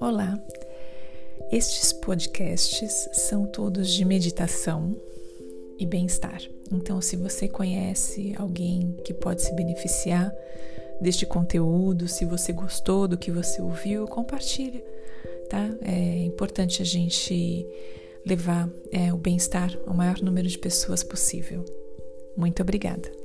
Olá, 0.00 0.42
estes 1.52 1.92
podcasts 1.92 3.06
são 3.12 3.44
todos 3.44 3.92
de 3.92 4.02
meditação 4.02 4.96
e 5.78 5.84
bem-estar. 5.84 6.40
Então, 6.72 7.02
se 7.02 7.16
você 7.16 7.46
conhece 7.46 8.34
alguém 8.38 8.96
que 9.04 9.12
pode 9.12 9.42
se 9.42 9.52
beneficiar 9.52 10.34
deste 11.02 11.26
conteúdo, 11.26 12.08
se 12.08 12.24
você 12.24 12.50
gostou 12.50 13.06
do 13.06 13.18
que 13.18 13.30
você 13.30 13.60
ouviu, 13.60 14.06
compartilhe, 14.06 14.82
tá? 15.50 15.68
É 15.82 16.24
importante 16.24 16.80
a 16.80 16.86
gente 16.86 17.66
levar 18.24 18.70
é, 18.90 19.12
o 19.12 19.18
bem-estar 19.18 19.78
ao 19.86 19.92
maior 19.92 20.22
número 20.22 20.48
de 20.48 20.58
pessoas 20.58 21.04
possível. 21.04 21.62
Muito 22.34 22.62
obrigada. 22.62 23.19